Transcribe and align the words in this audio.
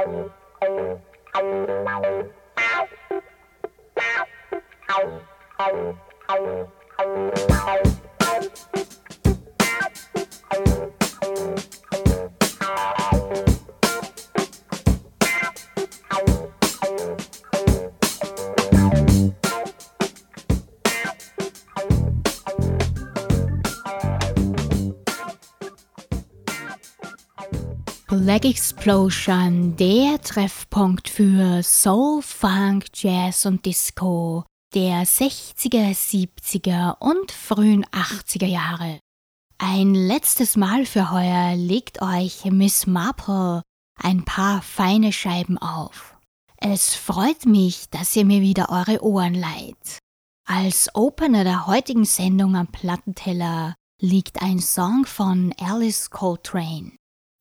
Thank 0.00 0.30
you. 7.84 7.99
Black 28.30 28.44
Explosion, 28.44 29.74
der 29.74 30.20
Treffpunkt 30.22 31.08
für 31.08 31.64
Soul, 31.64 32.22
Funk, 32.22 32.86
Jazz 32.94 33.44
und 33.44 33.66
Disco 33.66 34.44
der 34.72 35.02
60er, 35.02 35.90
70er 35.90 36.96
und 37.00 37.32
frühen 37.32 37.84
80er 37.86 38.46
Jahre. 38.46 39.00
Ein 39.58 39.96
letztes 39.96 40.56
Mal 40.56 40.86
für 40.86 41.10
heuer 41.10 41.56
legt 41.56 42.02
euch 42.02 42.44
Miss 42.44 42.86
Marple 42.86 43.62
ein 44.00 44.24
paar 44.24 44.62
feine 44.62 45.12
Scheiben 45.12 45.58
auf. 45.58 46.14
Es 46.56 46.94
freut 46.94 47.46
mich, 47.46 47.90
dass 47.90 48.14
ihr 48.14 48.24
mir 48.24 48.42
wieder 48.42 48.68
eure 48.70 49.02
Ohren 49.02 49.34
leiht. 49.34 49.98
Als 50.46 50.94
Opener 50.94 51.42
der 51.42 51.66
heutigen 51.66 52.04
Sendung 52.04 52.54
am 52.54 52.68
Plattenteller 52.68 53.74
liegt 54.00 54.40
ein 54.40 54.60
Song 54.60 55.04
von 55.04 55.52
Alice 55.58 56.10
Coltrane. 56.10 56.92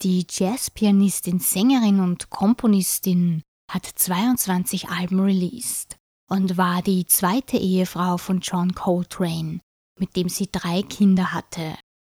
Die 0.01 0.25
Jazzpianistin, 0.29 1.39
Sängerin 1.39 1.99
und 1.99 2.29
Komponistin 2.29 3.41
hat 3.69 3.85
22 3.85 4.87
Alben 4.87 5.19
released 5.19 5.97
und 6.29 6.57
war 6.57 6.81
die 6.81 7.05
zweite 7.05 7.57
Ehefrau 7.57 8.15
von 8.15 8.39
John 8.39 8.73
Coltrane, 8.73 9.59
mit 9.99 10.15
dem 10.15 10.29
sie 10.29 10.47
drei 10.49 10.83
Kinder 10.83 11.33
hatte. 11.33 11.75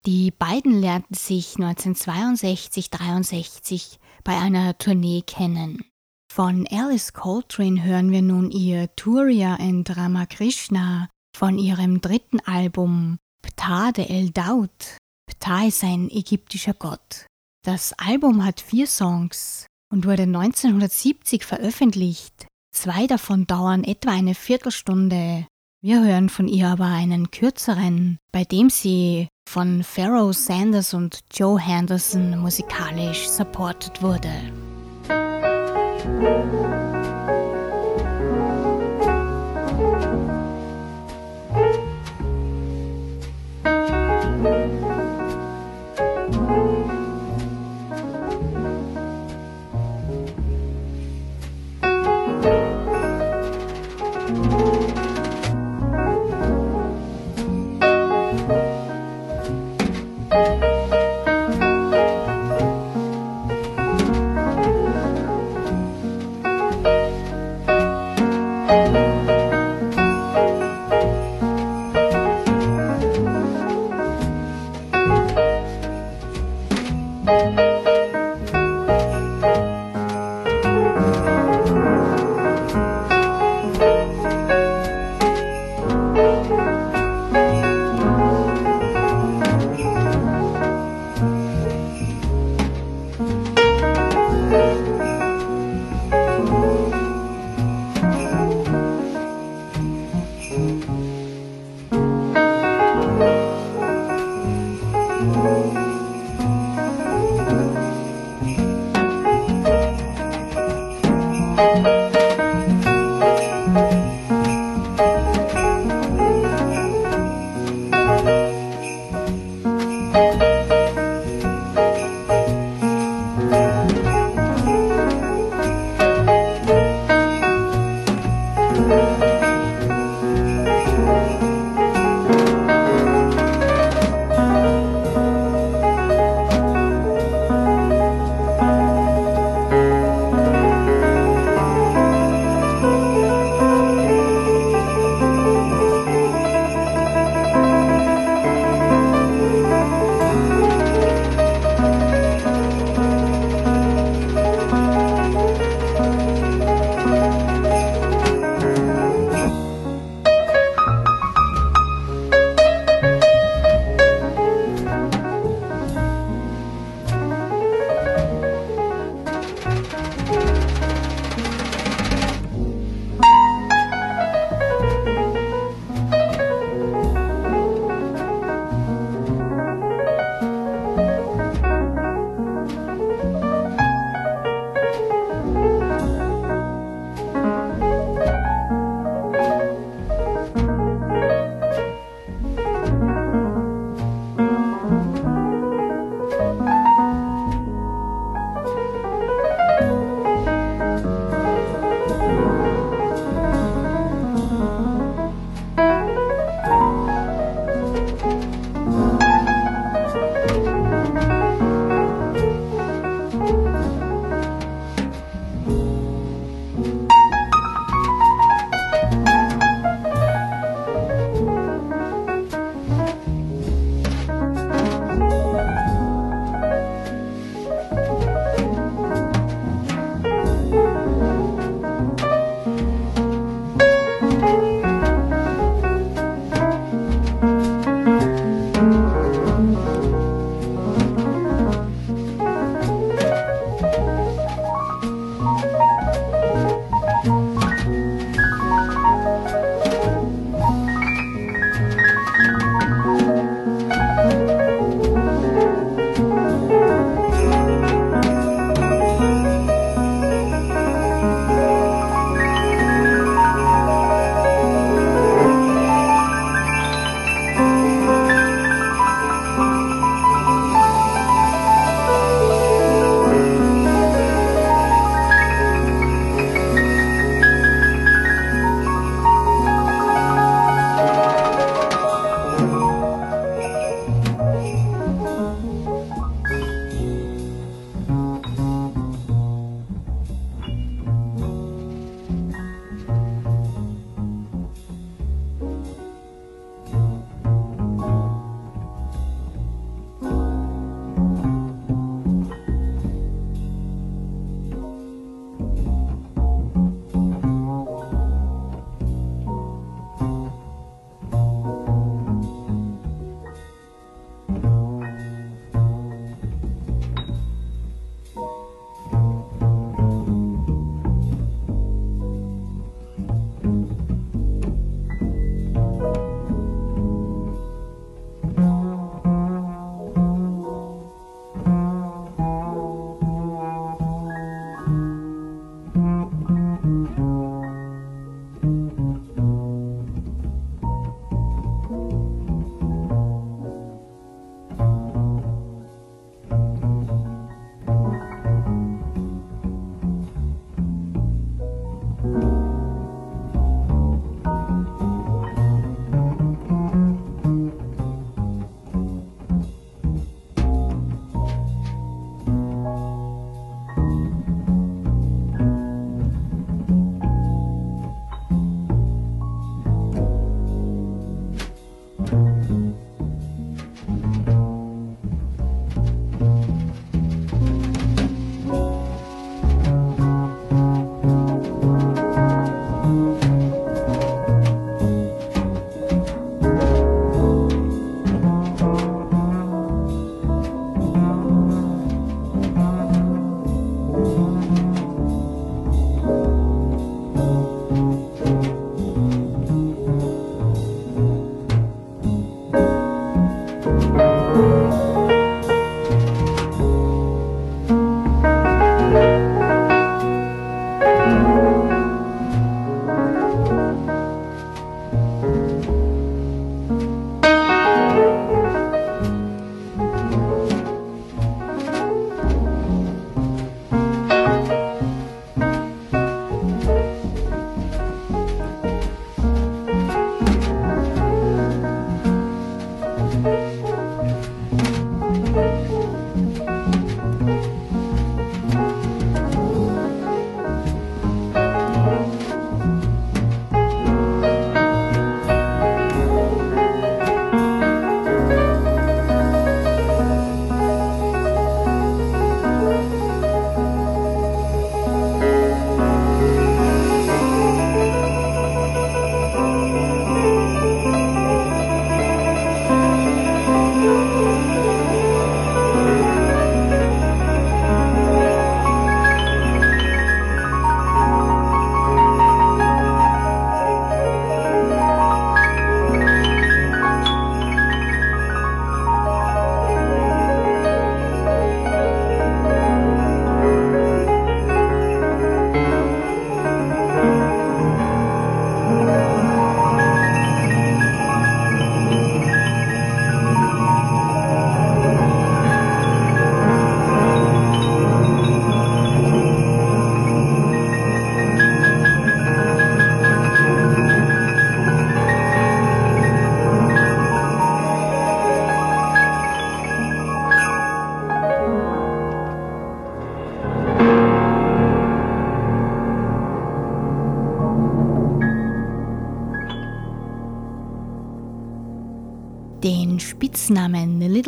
Die 0.06 0.32
beiden 0.32 0.82
lernten 0.82 1.14
sich 1.14 1.54
1962-63 1.54 4.00
bei 4.26 4.38
einer 4.38 4.78
Tournee 4.78 5.22
kennen. 5.22 5.86
Von 6.30 6.68
Alice 6.68 7.14
Coltrane 7.14 7.82
hören 7.82 8.12
wir 8.12 8.22
nun 8.22 8.52
ihr 8.52 8.94
Turiya 8.98 9.56
and 9.56 9.96
Ramakrishna 9.96 11.10
von 11.34 11.58
ihrem 11.58 12.02
dritten 12.02 12.42
Album 12.42 13.20
Ptah 13.42 13.94
de 13.94 14.10
El 14.10 14.32
Daud. 14.32 14.98
Ptah 15.28 15.68
ist 15.68 15.86
ein 15.86 16.10
ägyptischer 16.10 16.74
Gott. 16.74 17.29
Das 17.72 17.94
Album 18.00 18.44
hat 18.46 18.62
vier 18.62 18.88
Songs 18.88 19.68
und 19.94 20.08
wurde 20.08 20.24
1970 20.24 21.44
veröffentlicht. 21.44 22.48
Zwei 22.76 23.06
davon 23.06 23.46
dauern 23.46 23.84
etwa 23.84 24.10
eine 24.10 24.34
Viertelstunde. 24.34 25.46
Wir 25.80 26.04
hören 26.04 26.30
von 26.30 26.48
ihr 26.48 26.68
aber 26.68 26.88
einen 26.88 27.30
kürzeren, 27.30 28.18
bei 28.32 28.44
dem 28.44 28.72
sie 28.72 29.28
von 29.48 29.84
Pharaoh 29.84 30.32
Sanders 30.32 30.96
und 30.96 31.20
Joe 31.32 31.60
Henderson 31.60 32.40
musikalisch 32.40 33.30
supported 33.30 34.02
wurde. 34.02 34.34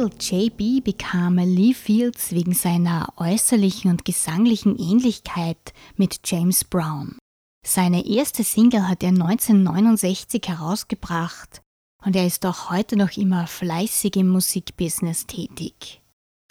Little 0.02 0.18
JB 0.18 0.84
bekam 0.84 1.38
Lee 1.38 1.76
Fields 1.76 2.32
wegen 2.32 2.56
seiner 2.56 3.14
äußerlichen 3.18 3.92
und 3.92 4.04
gesanglichen 4.04 4.76
Ähnlichkeit 4.80 5.74
mit 5.96 6.22
James 6.26 6.64
Brown. 6.64 7.20
Seine 7.64 8.08
erste 8.08 8.44
Single 8.44 8.88
hat 8.88 9.04
er 9.04 9.10
1969 9.10 10.42
herausgebracht 10.48 11.62
und 12.04 12.16
er 12.16 12.26
ist 12.26 12.44
auch 12.48 12.72
heute 12.72 12.98
noch 12.98 13.16
immer 13.16 13.46
fleißig 13.46 14.16
im 14.16 14.30
Musikbusiness 14.30 15.28
tätig. 15.28 16.02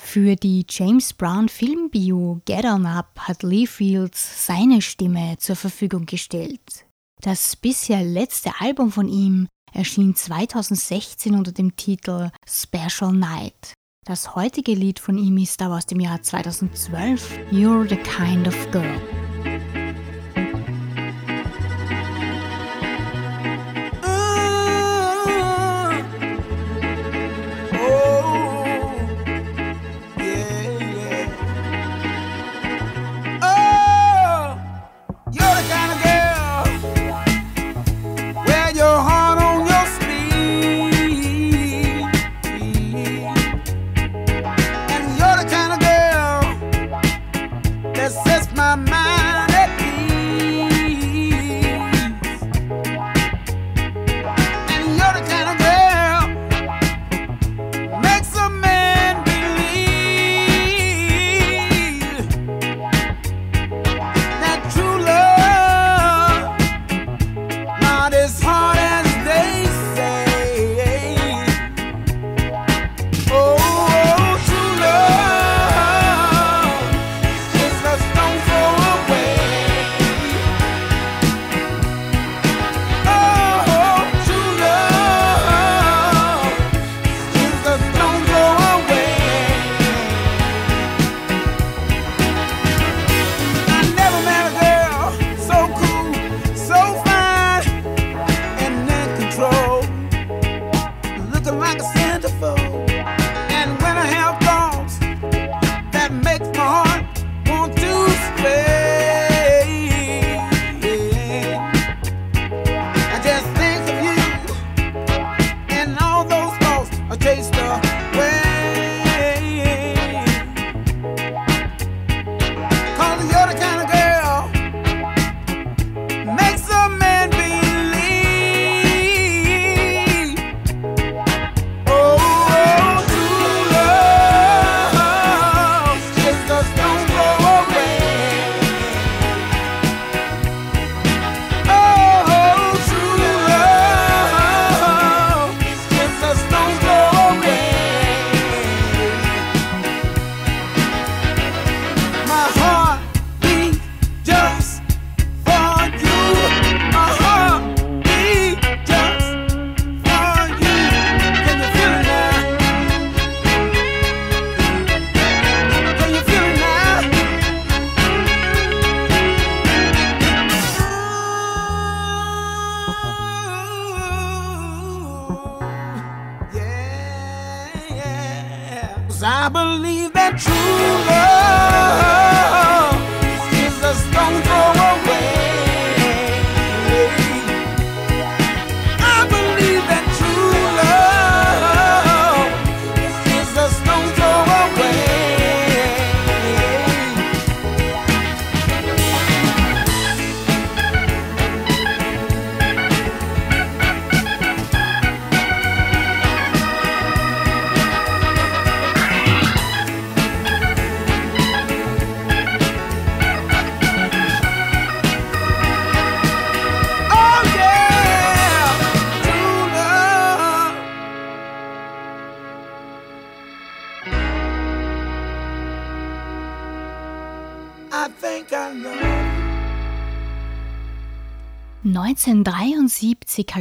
Für 0.00 0.36
die 0.36 0.64
James 0.68 1.12
Brown 1.12 1.48
Filmbio 1.48 2.40
Get 2.44 2.64
On 2.64 2.86
Up 2.86 3.18
hat 3.18 3.42
Lee 3.42 3.66
Fields 3.66 4.46
seine 4.46 4.80
Stimme 4.80 5.38
zur 5.38 5.56
Verfügung 5.56 6.06
gestellt. 6.06 6.86
Das 7.20 7.56
bisher 7.56 8.04
letzte 8.04 8.52
Album 8.60 8.92
von 8.92 9.08
ihm 9.08 9.48
erschien 9.72 10.14
2016 10.14 11.34
unter 11.34 11.52
dem 11.52 11.76
Titel 11.76 12.30
Special 12.46 13.12
Night. 13.12 13.74
Das 14.04 14.34
heutige 14.34 14.72
Lied 14.72 14.98
von 14.98 15.18
ihm 15.18 15.36
ist 15.38 15.60
aber 15.62 15.76
aus 15.76 15.86
dem 15.86 16.00
Jahr 16.00 16.22
2012, 16.22 17.38
You're 17.52 17.88
the 17.88 17.96
Kind 17.96 18.48
of 18.48 18.70
Girl. 18.70 19.19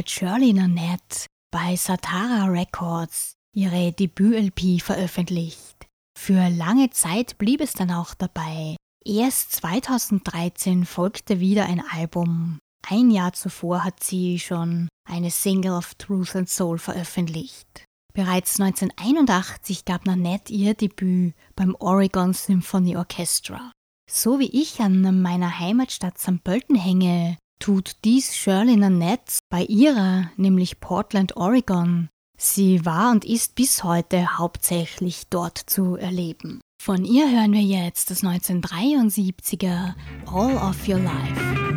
hat 0.00 0.10
Shirley 0.10 0.52
Nanette 0.54 1.26
bei 1.50 1.76
Satara 1.76 2.46
Records 2.46 3.34
ihre 3.54 3.92
Debüt-LP 3.92 4.80
veröffentlicht. 4.80 5.86
Für 6.18 6.48
lange 6.48 6.90
Zeit 6.90 7.36
blieb 7.36 7.60
es 7.60 7.74
dann 7.74 7.90
auch 7.90 8.14
dabei. 8.14 8.76
Erst 9.04 9.52
2013 9.52 10.86
folgte 10.86 11.40
wieder 11.40 11.66
ein 11.66 11.82
Album. 11.92 12.58
Ein 12.88 13.10
Jahr 13.10 13.34
zuvor 13.34 13.84
hat 13.84 14.02
sie 14.02 14.38
schon 14.38 14.88
eine 15.06 15.30
Single 15.30 15.72
of 15.72 15.94
Truth 15.96 16.34
and 16.34 16.48
Soul 16.48 16.78
veröffentlicht. 16.78 17.84
Bereits 18.14 18.58
1981 18.58 19.84
gab 19.84 20.06
Nanette 20.06 20.52
ihr 20.52 20.74
Debüt 20.74 21.34
beim 21.56 21.76
Oregon 21.78 22.32
Symphony 22.32 22.96
Orchestra. 22.96 23.70
So 24.10 24.38
wie 24.38 24.50
ich 24.50 24.80
an 24.80 25.20
meiner 25.20 25.58
Heimatstadt 25.58 26.18
St. 26.18 26.42
Pölten 26.42 26.76
hänge, 26.76 27.36
tut 27.60 27.92
dies 28.04 28.36
Shirley 28.36 28.76
Nanette 28.76 29.38
bei 29.48 29.62
ihrer, 29.62 30.30
nämlich 30.36 30.80
Portland, 30.80 31.36
Oregon. 31.36 32.08
Sie 32.36 32.84
war 32.84 33.12
und 33.12 33.24
ist 33.24 33.54
bis 33.54 33.84
heute 33.84 34.38
hauptsächlich 34.38 35.28
dort 35.28 35.58
zu 35.58 35.96
erleben. 35.96 36.60
Von 36.82 37.04
ihr 37.04 37.30
hören 37.30 37.52
wir 37.52 37.60
jetzt 37.60 38.10
das 38.10 38.24
1973er 38.24 39.94
All 40.26 40.56
of 40.56 40.88
Your 40.88 40.98
Life. 40.98 41.69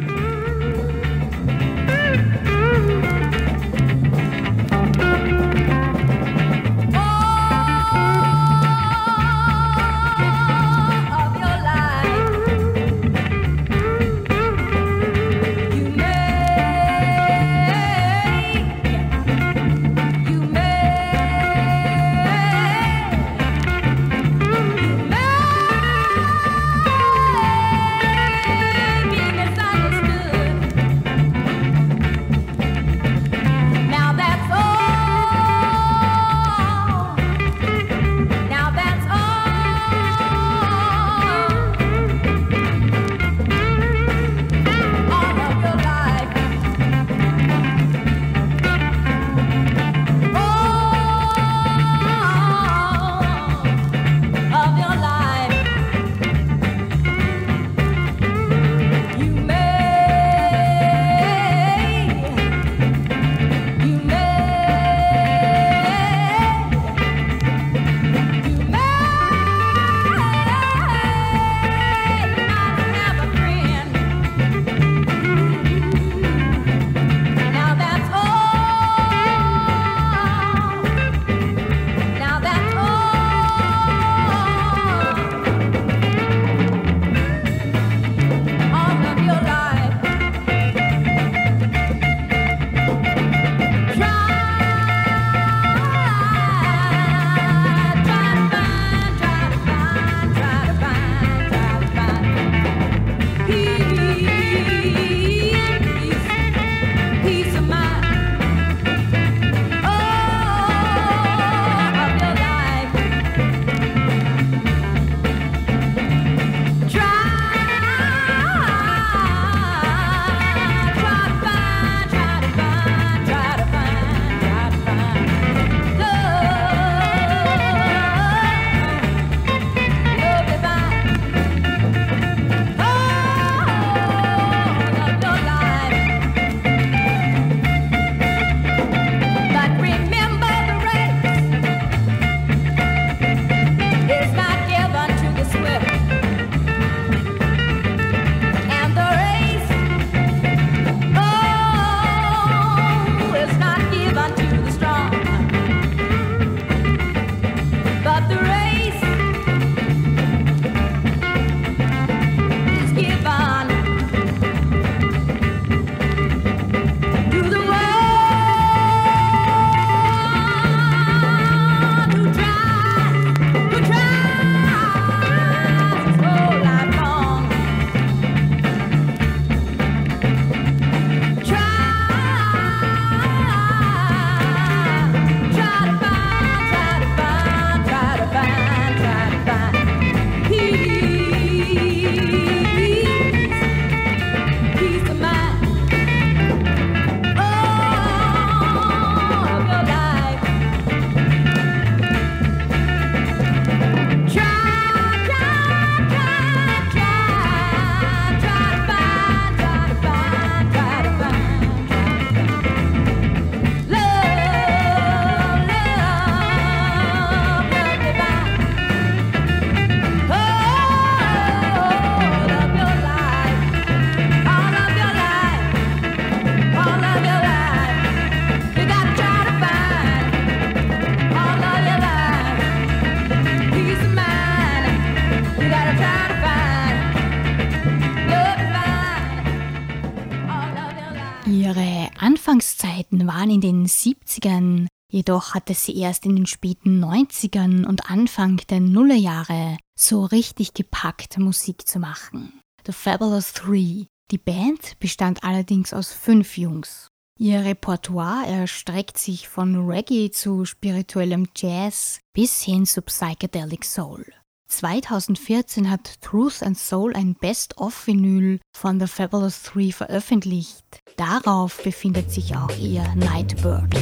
Den 243.83 243.87
70ern, 243.87 244.87
jedoch 245.11 245.53
hatte 245.53 245.74
sie 245.74 245.98
erst 245.98 246.25
in 246.25 246.35
den 246.35 246.46
späten 246.46 247.03
90ern 247.03 247.85
und 247.85 248.09
Anfang 248.09 248.57
der 248.69 248.79
Nullerjahre 248.79 249.77
so 249.98 250.25
richtig 250.25 250.74
gepackt, 250.74 251.37
Musik 251.37 251.87
zu 251.87 252.00
machen. 252.00 252.61
The 252.85 252.93
Fabulous 252.93 253.53
Three. 253.53 254.05
Die 254.31 254.37
Band 254.37 255.00
bestand 255.00 255.43
allerdings 255.43 255.93
aus 255.93 256.11
fünf 256.11 256.57
Jungs. 256.57 257.07
Ihr 257.39 257.63
Repertoire 257.65 258.48
erstreckt 258.48 259.17
sich 259.17 259.48
von 259.48 259.89
Reggae 259.89 260.31
zu 260.31 260.65
spirituellem 260.65 261.48
Jazz 261.55 262.19
bis 262.33 262.63
hin 262.63 262.85
zu 262.85 263.01
Psychedelic 263.01 263.83
Soul. 263.83 264.25
2014 264.68 265.90
hat 265.90 266.22
Truth 266.22 266.64
and 266.64 266.78
Soul 266.78 267.16
ein 267.16 267.36
Best-of-Vinyl 267.36 268.60
von 268.76 269.00
The 269.00 269.08
Fabulous 269.08 269.64
Three 269.64 269.92
veröffentlicht. 269.92 270.84
Darauf 271.18 271.82
befindet 271.84 272.32
sich 272.32 272.56
auch 272.56 272.76
ihr 272.78 273.04
Nightbird. 273.16 273.96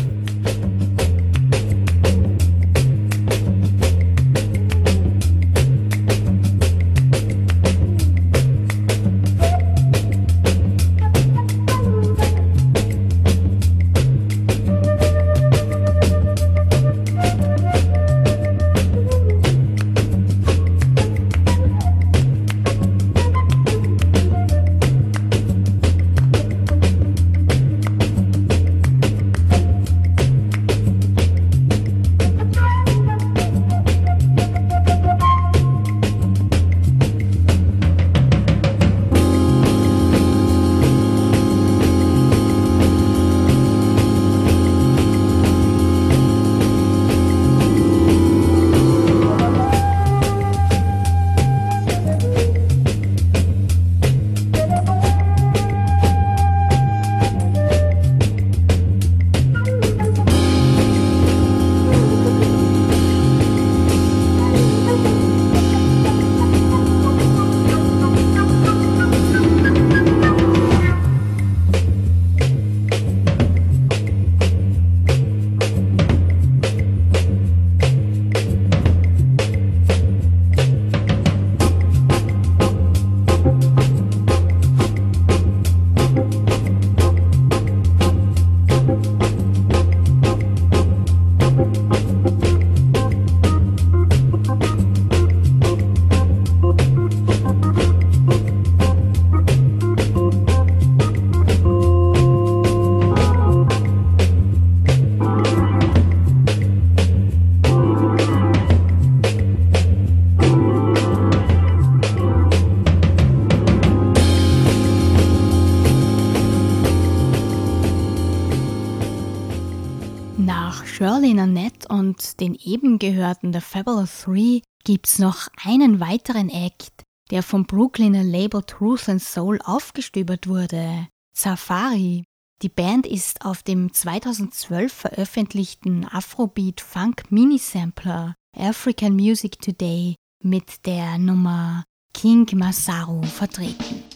Den 122.42 122.56
eben 122.56 123.00
gehörten 123.00 123.54
The 123.54 123.62
Fabulous 123.62 124.24
Three 124.24 124.62
gibt's 124.84 125.20
noch 125.20 125.48
einen 125.64 126.00
weiteren 126.00 126.50
Act, 126.50 127.04
der 127.30 127.44
vom 127.44 127.66
Brooklyner 127.66 128.24
Label 128.24 128.64
Truth 128.64 129.08
and 129.08 129.22
Soul 129.22 129.60
aufgestöbert 129.64 130.48
wurde. 130.48 131.08
Safari. 131.38 132.24
Die 132.62 132.70
Band 132.70 133.08
ist 133.08 133.46
auf 133.46 133.64
dem 133.64 133.94
2012 133.94 134.92
veröffentlichten 134.92 136.06
Afrobeat 136.06 136.82
Funk 136.82 137.32
Minisampler 137.32 138.36
African 138.58 139.14
Music 139.14 139.60
Today 139.62 140.16
mit 140.44 140.86
der 140.86 141.18
Nummer 141.18 141.86
King 142.14 142.48
Masaru 142.56 143.24
vertreten. 143.24 144.11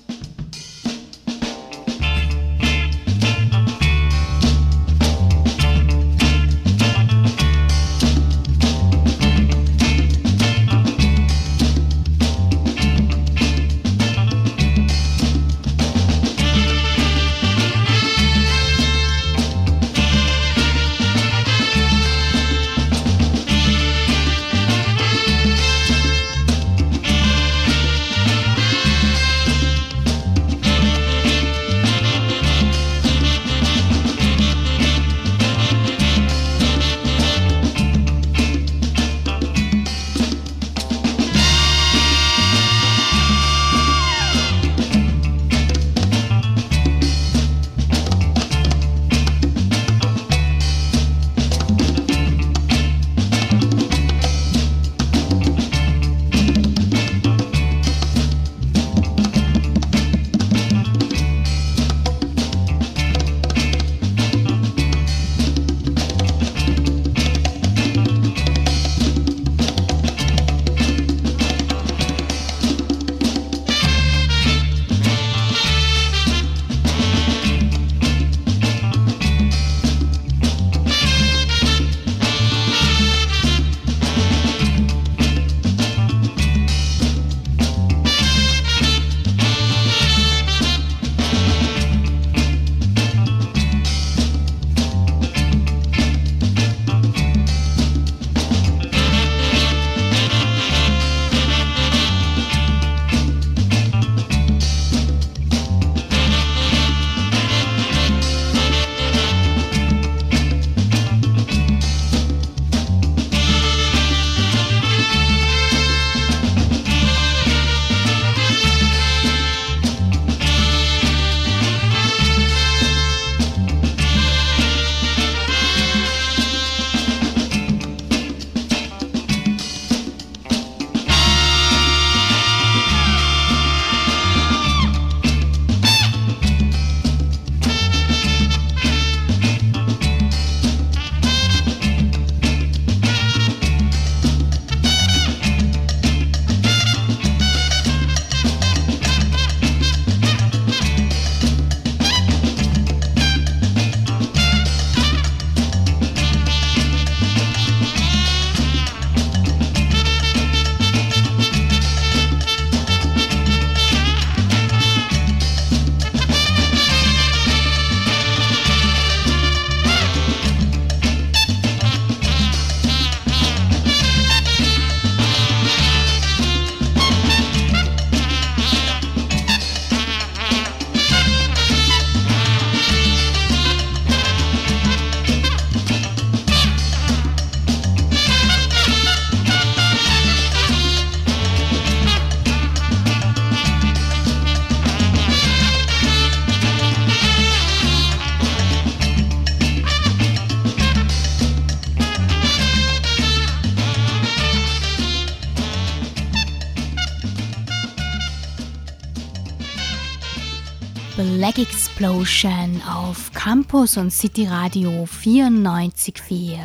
Explosion 212.25 212.81
auf 212.81 213.31
Campus 213.33 213.97
und 213.97 214.09
City 214.09 214.47
Radio 214.47 215.03
94.4. 215.03 216.57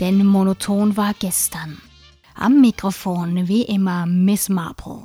Denn 0.00 0.24
monoton 0.24 0.96
war 0.96 1.12
gestern. 1.12 1.82
Am 2.34 2.62
Mikrofon 2.62 3.46
wie 3.46 3.64
immer 3.64 4.06
Miss 4.06 4.48
Marple. 4.48 5.04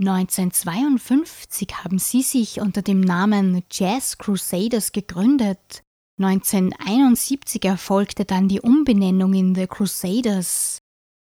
1952 0.00 1.68
haben 1.84 2.00
sie 2.00 2.22
sich 2.22 2.60
unter 2.60 2.82
dem 2.82 3.00
Namen 3.00 3.62
Jazz 3.70 4.18
Crusaders 4.18 4.90
gegründet. 4.90 5.84
1971 6.18 7.64
erfolgte 7.64 8.24
dann 8.24 8.48
die 8.48 8.60
Umbenennung 8.60 9.34
in 9.34 9.54
The 9.54 9.68
Crusaders. 9.68 10.78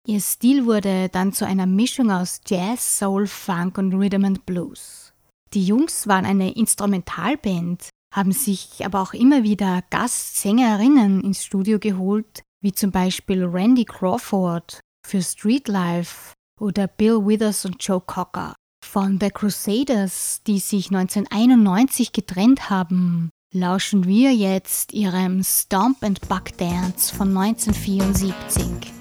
Ihr 0.07 0.21
Stil 0.21 0.65
wurde 0.65 1.09
dann 1.09 1.33
zu 1.33 1.45
einer 1.45 1.65
Mischung 1.65 2.11
aus 2.11 2.39
Jazz, 2.47 2.99
Soul, 2.99 3.27
Funk 3.27 3.77
und 3.77 3.93
Rhythm 3.93 4.23
and 4.23 4.45
Blues. 4.45 5.08
Die 5.53 5.65
Jungs 5.65 6.07
waren 6.07 6.25
eine 6.25 6.55
Instrumentalband, 6.55 7.89
haben 8.13 8.31
sich 8.31 8.85
aber 8.85 9.01
auch 9.01 9.13
immer 9.13 9.43
wieder 9.43 9.83
Gastsängerinnen 9.89 11.21
ins 11.21 11.43
Studio 11.43 11.79
geholt, 11.79 12.43
wie 12.61 12.71
zum 12.71 12.91
Beispiel 12.91 13.43
Randy 13.45 13.85
Crawford 13.85 14.79
für 15.05 15.21
Streetlife 15.21 16.33
oder 16.59 16.87
Bill 16.87 17.25
Withers 17.25 17.65
und 17.65 17.83
Joe 17.83 18.01
Cocker. 18.01 18.55
Von 18.85 19.19
The 19.19 19.29
Crusaders, 19.29 20.41
die 20.45 20.59
sich 20.59 20.87
1991 20.87 22.11
getrennt 22.11 22.69
haben, 22.69 23.29
lauschen 23.53 24.05
wir 24.05 24.33
jetzt 24.33 24.93
ihrem 24.93 25.43
Stomp 25.43 26.03
and 26.03 26.27
Buck 26.27 26.57
Dance 26.57 27.13
von 27.13 27.35
1974. 27.35 28.98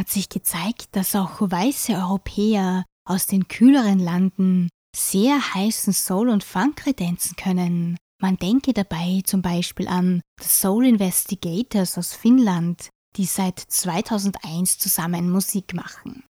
hat 0.00 0.08
sich 0.08 0.30
gezeigt, 0.30 0.88
dass 0.92 1.14
auch 1.14 1.42
weiße 1.42 1.92
Europäer 1.92 2.86
aus 3.06 3.26
den 3.26 3.48
kühleren 3.48 3.98
Landen 3.98 4.70
sehr 4.96 5.54
heißen 5.54 5.92
Soul 5.92 6.30
und 6.30 6.42
Funk 6.42 6.76
kredenzen 6.76 7.36
können. 7.36 7.98
Man 8.18 8.38
denke 8.38 8.72
dabei 8.72 9.20
zum 9.26 9.42
Beispiel 9.42 9.88
an 9.88 10.22
The 10.40 10.48
Soul 10.48 10.86
Investigators 10.86 11.98
aus 11.98 12.14
Finnland, 12.14 12.88
die 13.16 13.26
seit 13.26 13.58
2001 13.58 14.78
zusammen 14.78 15.30
Musik 15.30 15.74
machen. 15.74 16.24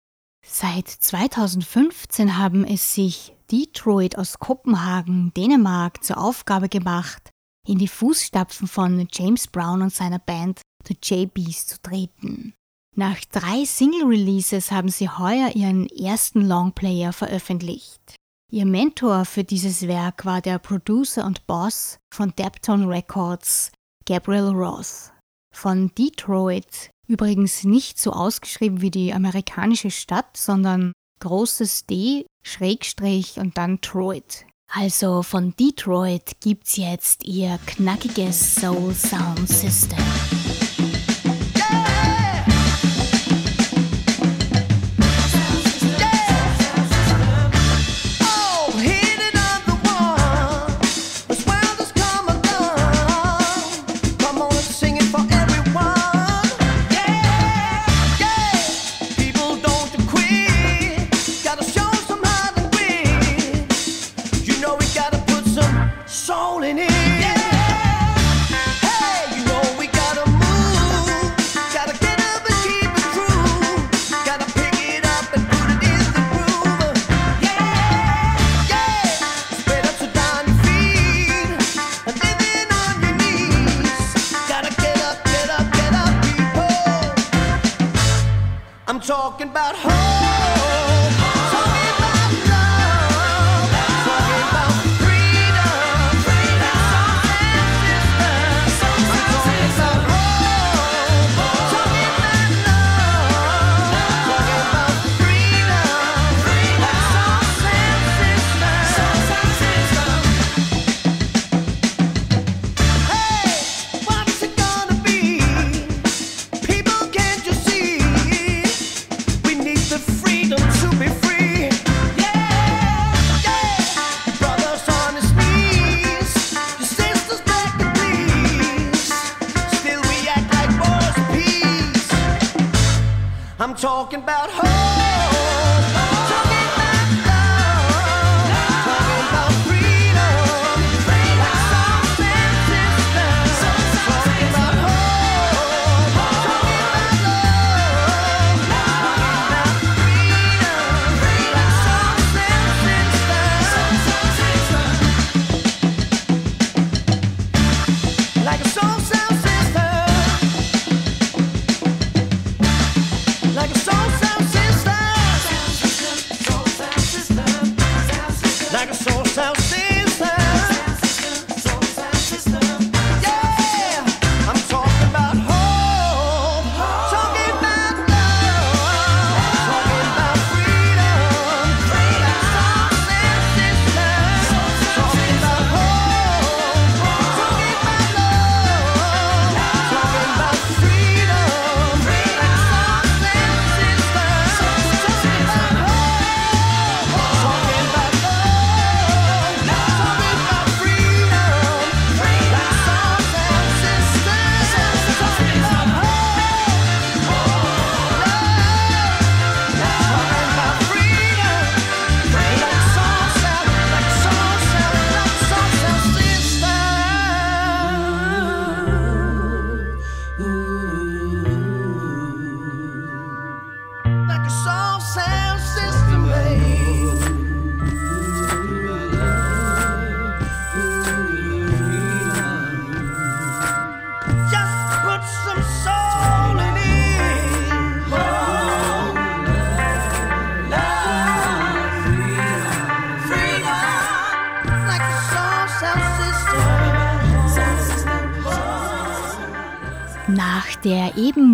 Seit 0.46 0.88
2015 0.88 2.38
haben 2.38 2.64
es 2.64 2.94
sich 2.94 3.36
Detroit 3.52 4.16
aus 4.16 4.38
Kopenhagen, 4.38 5.34
Dänemark 5.34 6.02
zur 6.02 6.16
Aufgabe 6.16 6.70
gemacht, 6.70 7.28
in 7.66 7.76
die 7.76 7.88
Fußstapfen 7.88 8.66
von 8.66 9.06
James 9.12 9.46
Brown 9.46 9.82
und 9.82 9.92
seiner 9.92 10.20
Band 10.20 10.62
The 10.86 10.96
JBs 11.02 11.66
zu 11.66 11.82
treten. 11.82 12.54
Nach 12.98 13.20
drei 13.30 13.64
Single-Releases 13.64 14.72
haben 14.72 14.88
sie 14.88 15.08
heuer 15.08 15.54
ihren 15.54 15.88
ersten 15.88 16.40
Longplayer 16.40 17.12
veröffentlicht. 17.12 18.16
Ihr 18.50 18.66
Mentor 18.66 19.24
für 19.24 19.44
dieses 19.44 19.86
Werk 19.86 20.24
war 20.24 20.40
der 20.40 20.58
Producer 20.58 21.24
und 21.24 21.46
Boss 21.46 22.00
von 22.12 22.34
Deptone 22.36 22.88
Records, 22.88 23.70
Gabriel 24.04 24.48
Roth. 24.48 25.12
Von 25.54 25.94
Detroit, 25.94 26.90
übrigens 27.06 27.62
nicht 27.62 28.00
so 28.00 28.10
ausgeschrieben 28.10 28.80
wie 28.80 28.90
die 28.90 29.14
amerikanische 29.14 29.92
Stadt, 29.92 30.36
sondern 30.36 30.90
großes 31.20 31.86
D, 31.86 32.26
Schrägstrich 32.42 33.38
und 33.38 33.56
dann 33.58 33.80
Troit. 33.80 34.44
Also 34.72 35.22
von 35.22 35.54
Detroit 35.54 36.40
gibt's 36.40 36.76
jetzt 36.76 37.24
ihr 37.24 37.60
knackiges 37.64 38.56
Soul 38.56 38.92
Sound 38.92 39.48
System. 39.48 40.37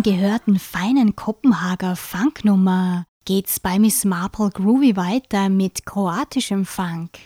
Gehörten 0.05 0.59
feinen 0.59 1.15
Kopenhager 1.15 1.95
Funknummer 1.95 3.05
geht's 3.25 3.59
bei 3.59 3.79
Miss 3.79 4.05
Marple 4.05 4.51
Groovy 4.51 4.95
weiter 4.95 5.49
mit 5.49 5.87
kroatischem 5.87 6.67
Funk. 6.67 7.17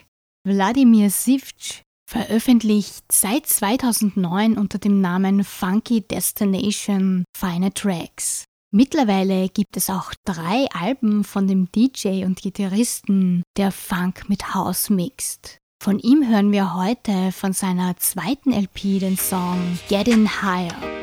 Wladimir 0.47 1.09
Sivc 1.09 1.81
veröffentlicht 2.09 3.03
seit 3.11 3.47
2009 3.47 4.57
unter 4.57 4.77
dem 4.77 5.01
Namen 5.01 5.43
Funky 5.43 6.07
Destination 6.07 7.25
feine 7.37 7.73
Tracks. 7.73 8.45
Mittlerweile 8.71 9.49
gibt 9.49 9.75
es 9.75 9.89
auch 9.89 10.13
drei 10.23 10.67
Alben 10.71 11.25
von 11.25 11.47
dem 11.47 11.69
DJ 11.73 12.23
und 12.23 12.41
Gitarristen, 12.41 13.43
der 13.57 13.73
Funk 13.73 14.29
mit 14.29 14.53
House 14.53 14.89
mixt. 14.89 15.57
Von 15.83 15.99
ihm 15.99 16.25
hören 16.25 16.53
wir 16.53 16.75
heute 16.75 17.33
von 17.33 17.51
seiner 17.51 17.97
zweiten 17.97 18.53
LP 18.53 19.01
den 19.01 19.17
Song 19.17 19.77
Getting 19.89 20.29
Higher. 20.41 20.98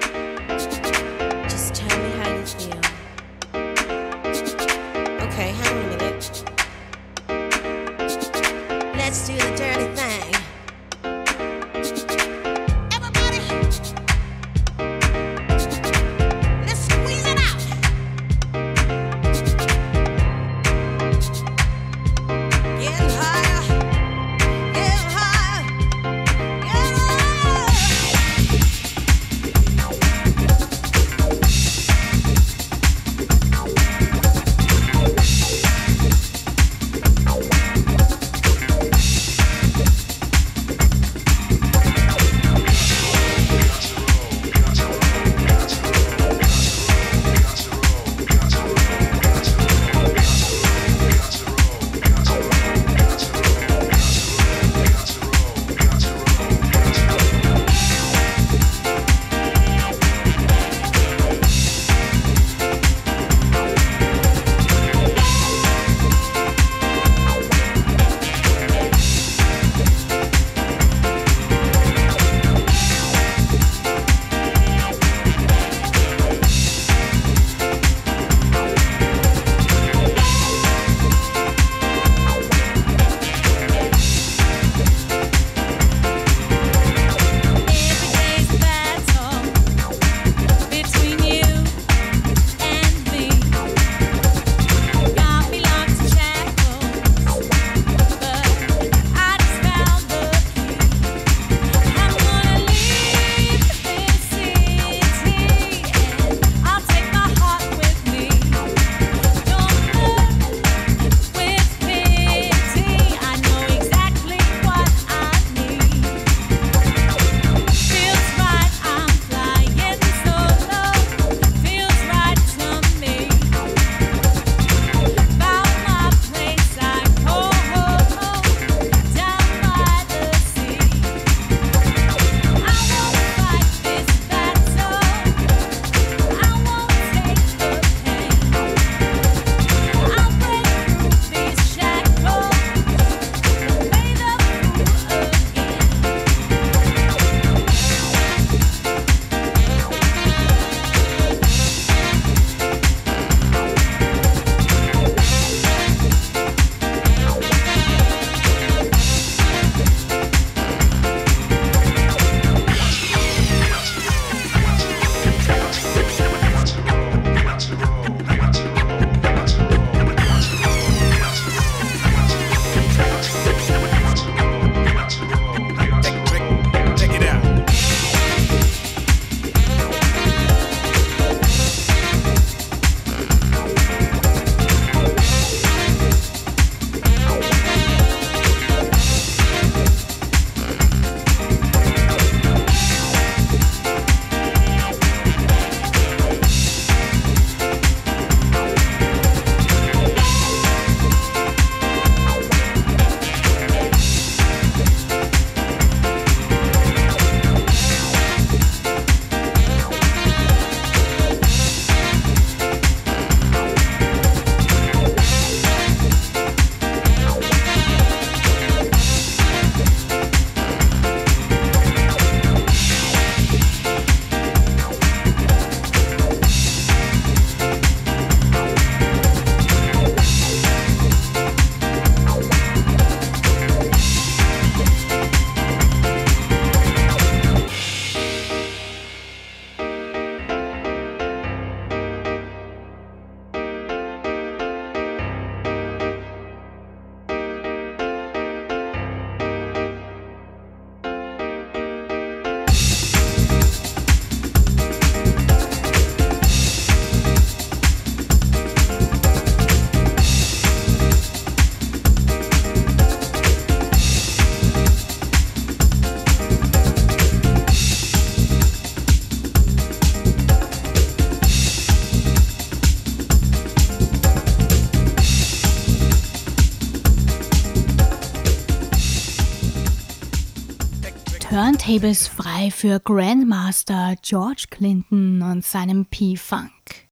Turntables 281.87 282.27
frei 282.27 282.73
für 282.73 282.99
Grandmaster 282.99 284.17
George 284.21 284.65
Clinton 284.71 285.41
und 285.41 285.65
seinem 285.65 286.05
P-Funk. 286.07 287.07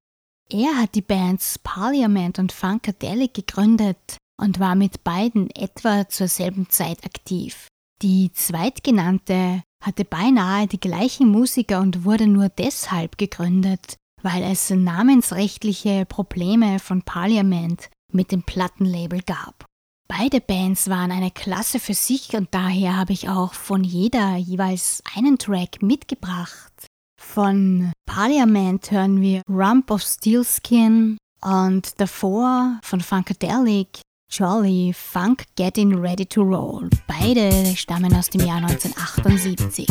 Er 0.50 0.76
hat 0.76 0.96
die 0.96 1.00
Bands 1.00 1.60
Parliament 1.60 2.40
und 2.40 2.50
Funkadelic 2.50 3.34
gegründet 3.34 4.16
und 4.36 4.58
war 4.58 4.74
mit 4.74 5.04
beiden 5.04 5.48
etwa 5.50 6.08
zur 6.08 6.26
selben 6.26 6.68
Zeit 6.70 7.04
aktiv. 7.04 7.68
Die 8.02 8.32
zweitgenannte 8.32 9.62
hatte 9.80 10.04
beinahe 10.04 10.66
die 10.66 10.80
gleichen 10.80 11.28
Musiker 11.28 11.80
und 11.80 12.04
wurde 12.04 12.26
nur 12.26 12.48
deshalb 12.48 13.16
gegründet, 13.16 13.94
weil 14.22 14.42
es 14.42 14.70
namensrechtliche 14.70 16.04
Probleme 16.04 16.80
von 16.80 17.02
Parliament 17.02 17.90
mit 18.12 18.32
dem 18.32 18.42
Plattenlabel 18.42 19.22
gab. 19.22 19.66
Beide 20.07 20.40
Bands 20.40 20.88
waren 20.88 21.11
eine 21.11 21.30
Klasse 21.30 21.80
für 21.80 21.94
sich 21.94 22.34
und 22.34 22.48
daher 22.52 22.96
habe 22.96 23.12
ich 23.12 23.28
auch 23.28 23.55
von 23.55 23.82
jeder 23.84 24.36
jeweils 24.36 25.02
einen 25.16 25.38
Track 25.38 25.82
mitgebracht. 25.82 26.72
Von 27.18 27.92
Parliament 28.07 28.90
hören 28.90 29.20
wir 29.20 29.42
Rump 29.48 29.90
of 29.90 30.02
Steelskin 30.02 31.16
und 31.40 32.00
davor 32.00 32.78
von 32.82 33.00
Funkadelic 33.00 34.02
Jolly 34.30 34.92
Funk 34.94 35.44
Getting 35.57 35.94
Ready 35.94 36.26
to 36.26 36.42
Roll. 36.42 36.90
Beide 37.07 37.74
stammen 37.76 38.14
aus 38.14 38.28
dem 38.28 38.44
Jahr 38.44 38.59
1978. 38.59 39.86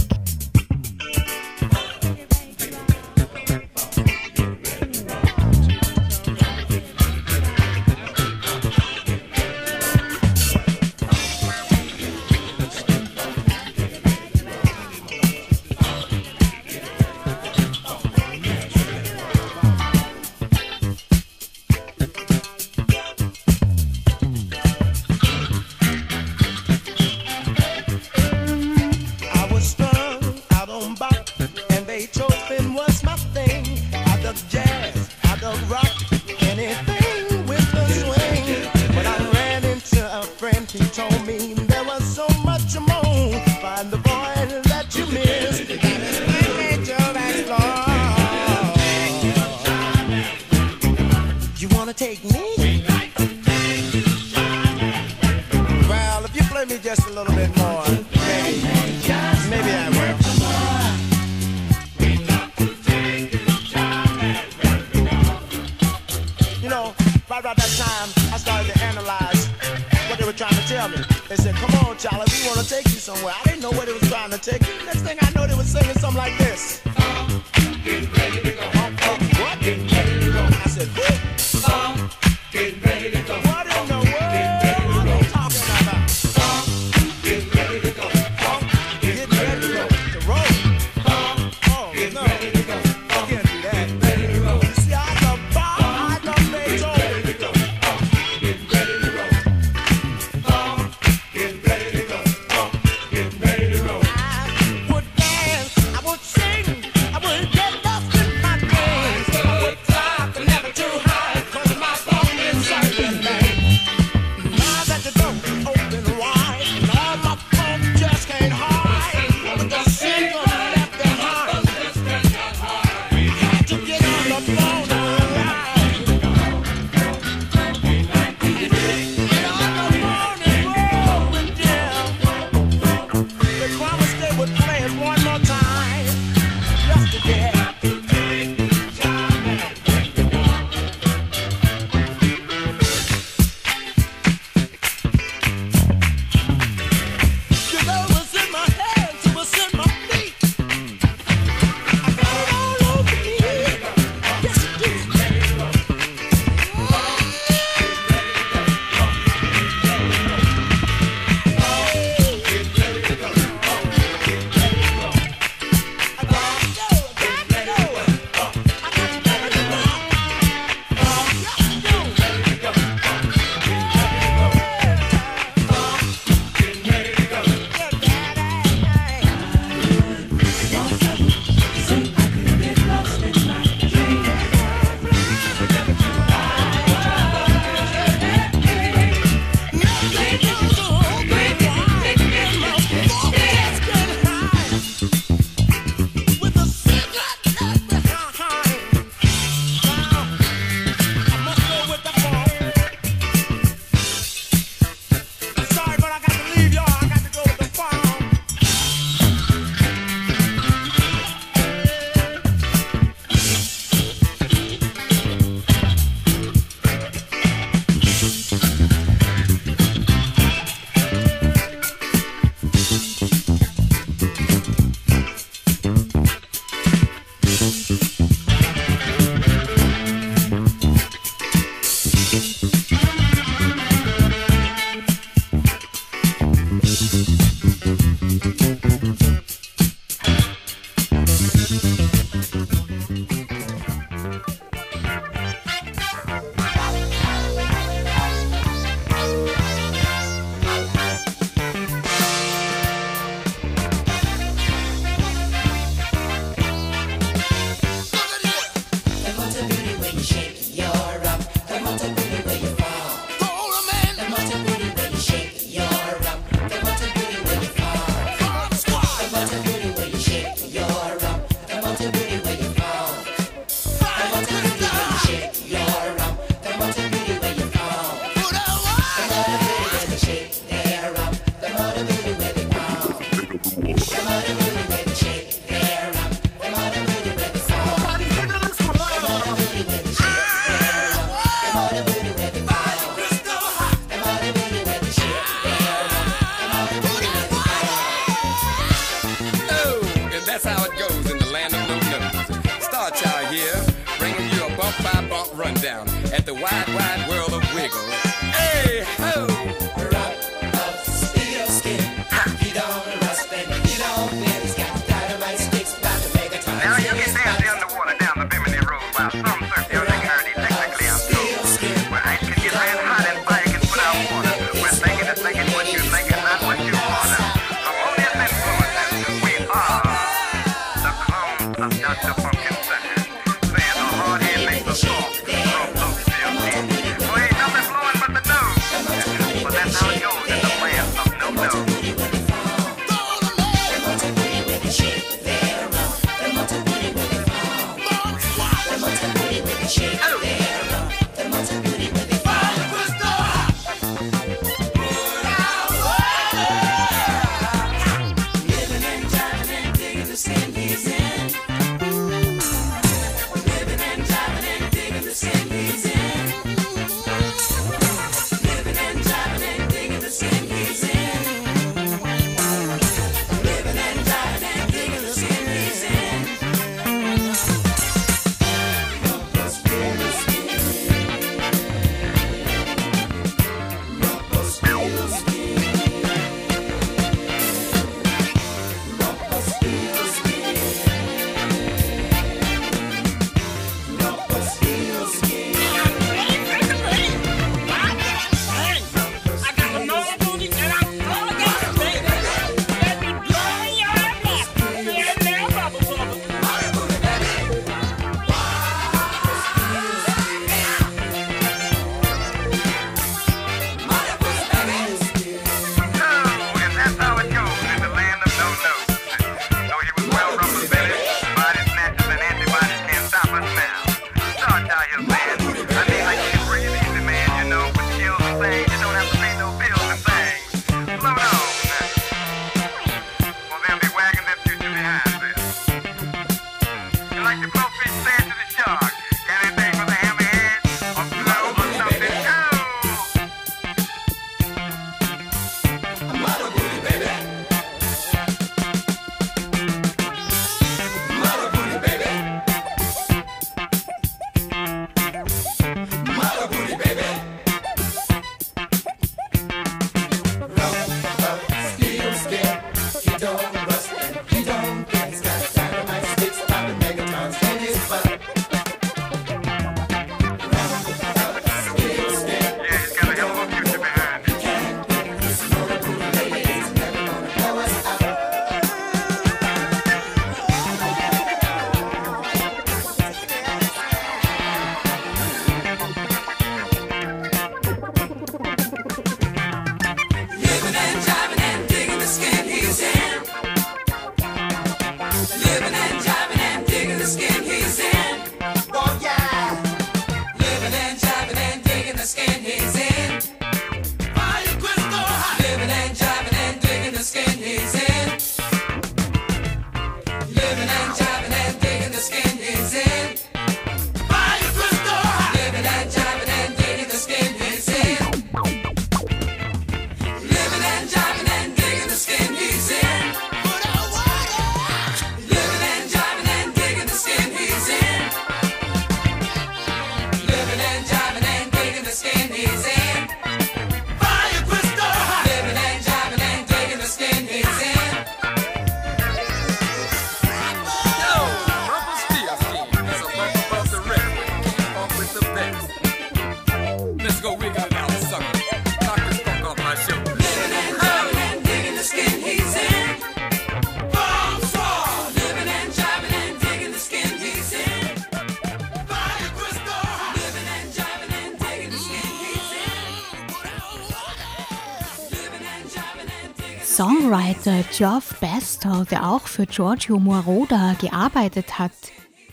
Songwriter 567.63 567.83
Geoff 567.97 568.39
Bastow, 568.41 569.05
der 569.05 569.29
auch 569.29 569.47
für 569.47 569.65
Giorgio 569.65 570.19
Moroder 570.19 570.95
gearbeitet 570.99 571.79
hat, 571.79 571.93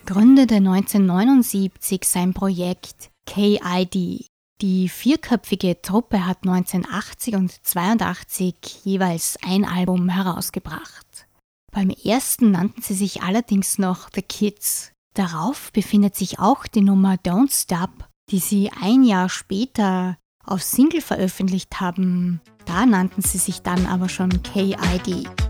gründete 0.07 0.57
1979 0.57 2.05
sein 2.05 2.33
Projekt 2.33 3.11
KID. 3.27 4.27
Die 4.61 4.89
vierköpfige 4.89 5.83
Truppe 5.83 6.27
hat 6.27 6.47
1980 6.47 7.35
und 7.35 7.51
82 7.51 8.55
jeweils 8.85 9.37
ein 9.43 9.65
Album 9.65 10.09
herausgebracht. 10.11 11.27
Beim 11.73 11.91
ersten 11.91 12.53
nannten 12.53 12.83
sie 12.83 12.95
sich 12.95 13.23
allerdings 13.23 13.79
noch 13.79 14.11
The 14.15 14.23
Kids. 14.23 14.93
Darauf 15.15 15.73
befindet 15.73 16.15
sich 16.15 16.39
auch 16.39 16.69
die 16.69 16.83
Nummer 16.83 17.15
Don't 17.15 17.53
Stop, 17.53 18.09
die 18.31 18.39
sie 18.39 18.71
ein 18.81 19.03
Jahr 19.03 19.29
später 19.29 20.19
auf 20.45 20.63
Single 20.63 21.01
veröffentlicht 21.01 21.81
haben. 21.81 22.41
Da 22.67 22.87
nannten 22.87 23.23
sie 23.23 23.39
sich 23.39 23.63
dann 23.63 23.87
aber 23.87 24.09
schon 24.09 24.43
KID. 24.43 25.50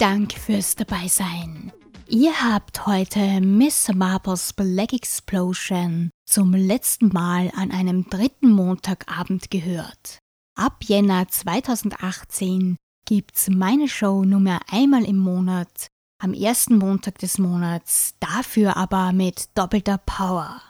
Dank 0.00 0.32
fürs 0.32 0.76
Dabeisein. 0.76 1.72
Ihr 2.08 2.32
habt 2.32 2.86
heute 2.86 3.42
Miss 3.42 3.92
Marples 3.94 4.54
Black 4.54 4.94
Explosion 4.94 6.08
zum 6.24 6.54
letzten 6.54 7.08
Mal 7.08 7.52
an 7.54 7.70
einem 7.70 8.08
dritten 8.08 8.50
Montagabend 8.50 9.50
gehört. 9.50 10.18
Ab 10.56 10.84
Jänner 10.84 11.28
2018 11.28 12.78
gibt's 13.04 13.50
meine 13.50 13.88
Show 13.88 14.24
nur 14.24 14.40
mehr 14.40 14.60
einmal 14.70 15.04
im 15.04 15.18
Monat, 15.18 15.88
am 16.18 16.32
ersten 16.32 16.78
Montag 16.78 17.18
des 17.18 17.36
Monats, 17.36 18.14
dafür 18.20 18.78
aber 18.78 19.12
mit 19.12 19.50
doppelter 19.54 19.98
Power. 19.98 20.62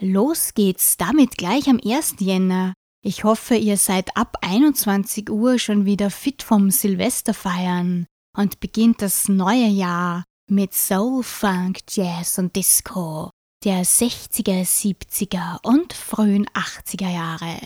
Los 0.00 0.54
geht's 0.54 0.96
damit 0.96 1.36
gleich 1.36 1.68
am 1.68 1.78
1. 1.78 2.14
Jänner. 2.20 2.72
Ich 3.04 3.24
hoffe, 3.24 3.54
ihr 3.54 3.76
seid 3.76 4.16
ab 4.16 4.38
21 4.40 5.28
Uhr 5.28 5.58
schon 5.58 5.84
wieder 5.84 6.08
fit 6.08 6.42
vom 6.42 6.70
Silvesterfeiern 6.70 8.06
und 8.36 8.60
beginnt 8.60 9.02
das 9.02 9.28
neue 9.28 9.66
Jahr 9.66 10.24
mit 10.48 10.74
Soul, 10.74 11.22
Funk, 11.22 11.80
Jazz 11.90 12.38
und 12.38 12.54
Disco 12.56 13.30
der 13.64 13.84
60er, 13.84 14.64
70er 14.64 15.58
und 15.62 15.92
frühen 15.92 16.46
80er 16.46 17.12
Jahre. 17.12 17.56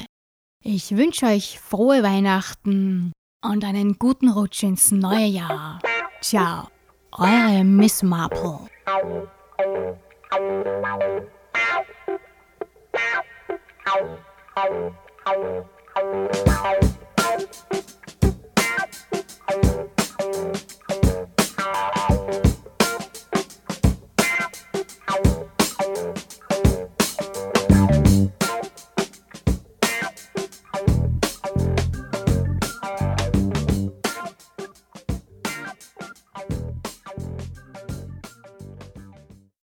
Ich 0.62 0.96
wünsche 0.96 1.26
euch 1.26 1.58
frohe 1.58 2.02
Weihnachten 2.02 3.12
und 3.42 3.64
einen 3.64 3.98
guten 3.98 4.28
Rutsch 4.28 4.62
ins 4.62 4.90
neue 4.90 5.26
Jahr. 5.26 5.78
Ciao, 6.20 6.68
eure 7.12 7.64
Miss 7.64 8.02
Marple. 8.02 8.68